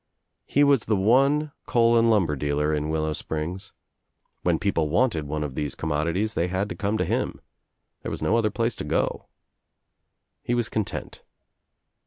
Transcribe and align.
He 0.47 0.63
was 0.63 0.85
the 0.85 0.95
one 0.95 1.51
coal 1.67 1.95
and 1.95 2.09
lumber 2.09 2.35
dealer 2.35 2.73
in 2.73 2.89
Willow 2.89 3.13
Springs. 3.13 3.71
When 4.41 4.57
people 4.57 4.89
wanted 4.89 5.27
one 5.27 5.43
of 5.43 5.53
these 5.53 5.75
commodities 5.75 6.33
they 6.33 6.47
had 6.47 6.69
to 6.69 6.75
come 6.75 6.97
to 6.97 7.05
him. 7.05 7.39
There 8.01 8.09
was 8.09 8.23
no 8.23 8.35
other 8.35 8.49
place 8.49 8.75
to 8.77 8.83
go. 8.83 9.27
He 10.41 10.55
was 10.55 10.69
content. 10.69 11.21